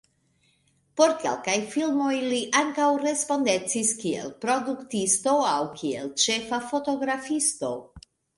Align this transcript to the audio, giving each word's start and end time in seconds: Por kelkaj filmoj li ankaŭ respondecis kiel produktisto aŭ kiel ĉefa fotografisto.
Por 1.01 1.11
kelkaj 1.23 1.57
filmoj 1.73 2.13
li 2.31 2.39
ankaŭ 2.61 2.87
respondecis 3.03 3.91
kiel 4.01 4.33
produktisto 4.47 5.35
aŭ 5.51 5.59
kiel 5.83 6.11
ĉefa 6.25 6.61
fotografisto. 6.73 7.73